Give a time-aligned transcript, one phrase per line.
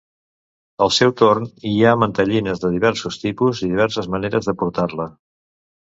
[0.85, 5.07] Al seu torn, hi ha mantellines de diversos tipus i diverses maneres de portar-la.